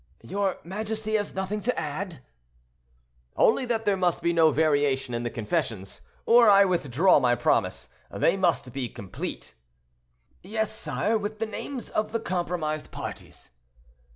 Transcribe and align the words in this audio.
"Your 0.23 0.57
majesty 0.63 1.13
has 1.13 1.35
nothing 1.35 1.61
to 1.61 1.79
add?" 1.79 2.21
"Only 3.37 3.65
that 3.65 3.85
there 3.85 3.95
must 3.95 4.23
be 4.23 4.33
no 4.33 4.49
variation 4.49 5.13
in 5.13 5.21
the 5.21 5.29
confessions, 5.29 6.01
or 6.25 6.49
I 6.49 6.65
withdraw 6.65 7.19
my 7.19 7.35
promise; 7.35 7.87
they 8.09 8.35
must 8.35 8.73
be 8.73 8.89
complete." 8.89 9.53
"Yes, 10.41 10.71
sire; 10.75 11.19
with 11.19 11.37
the 11.37 11.45
names 11.45 11.91
of 11.91 12.13
the 12.13 12.19
compromised 12.19 12.89
parties." 12.89 13.51